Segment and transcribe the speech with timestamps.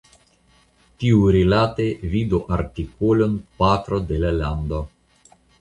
[1.03, 4.85] Tiurilate vidu artikolon Patro de la Lando.